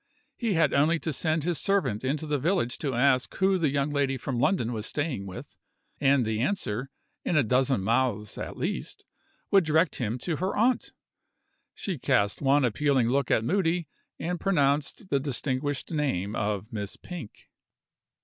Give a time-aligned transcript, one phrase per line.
[0.35, 3.91] He had only to send his servant into the village to ask who the young
[3.91, 5.55] lady from London was staying with,
[5.99, 6.89] and the answer,
[7.23, 9.05] in a dozen mouths at least,
[9.51, 10.93] would direct him to her aunt.
[11.75, 13.87] She cast one appealing look at Moody
[14.17, 17.47] and pronounced the distinguished name of Miss Pink.